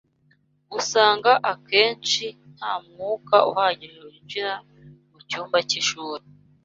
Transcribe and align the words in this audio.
Usanga 0.79 1.31
akenshi 1.51 2.25
nta 2.55 2.71
mwuka 2.85 3.35
uhagije 3.51 3.97
winjira 4.07 4.53
mu 5.09 5.19
cyumba 5.29 5.57
cy’ishuri 5.69 6.23